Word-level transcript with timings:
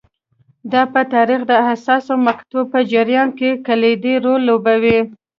دا 0.71 0.81
په 0.93 1.01
تاریخ 1.13 1.41
د 1.47 1.53
حساسو 1.67 2.13
مقطعو 2.27 2.69
په 2.71 2.79
جریان 2.91 3.29
کې 3.39 3.49
کلیدي 3.67 4.15
رول 4.25 4.41
لوبولی 4.49 4.99